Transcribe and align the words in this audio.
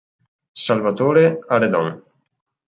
Salvatore 0.61 1.27
a 1.47 1.59
Redon. 1.65 1.95